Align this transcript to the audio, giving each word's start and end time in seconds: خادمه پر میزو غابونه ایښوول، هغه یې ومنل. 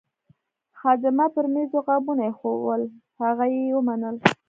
خادمه 0.79 1.25
پر 1.33 1.45
میزو 1.53 1.79
غابونه 1.87 2.23
ایښوول، 2.27 2.81
هغه 3.21 3.45
یې 3.53 3.61
ومنل. 3.75 4.15